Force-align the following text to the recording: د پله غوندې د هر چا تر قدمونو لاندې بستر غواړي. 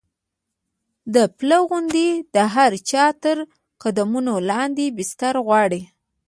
د 1.13 1.15
پله 1.37 1.57
غوندې 1.67 2.07
د 2.35 2.37
هر 2.53 2.71
چا 2.89 3.05
تر 3.23 3.37
قدمونو 3.83 4.33
لاندې 4.49 4.85
بستر 4.97 5.35
غواړي. 5.45 5.81